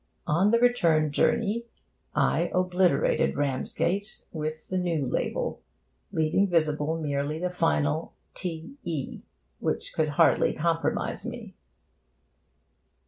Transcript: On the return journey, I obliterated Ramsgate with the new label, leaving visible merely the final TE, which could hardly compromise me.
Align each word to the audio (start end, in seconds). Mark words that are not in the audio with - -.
On 0.25 0.49
the 0.49 0.57
return 0.57 1.11
journey, 1.11 1.65
I 2.15 2.49
obliterated 2.55 3.35
Ramsgate 3.37 4.23
with 4.31 4.67
the 4.67 4.79
new 4.79 5.05
label, 5.05 5.61
leaving 6.11 6.47
visible 6.47 6.99
merely 6.99 7.37
the 7.37 7.51
final 7.51 8.15
TE, 8.33 9.21
which 9.59 9.93
could 9.93 10.09
hardly 10.17 10.55
compromise 10.55 11.23
me. 11.27 11.53